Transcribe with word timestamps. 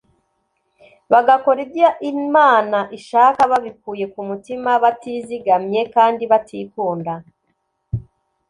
bagakora 1.11 1.59
ibyo 1.65 1.87
imana 2.11 2.79
ishaka 2.97 3.39
babikuye 3.51 4.05
ku 4.13 4.21
mutima, 4.29 4.69
batizigamye, 4.83 5.79
kandi 5.95 6.23
batikunda 6.31 7.13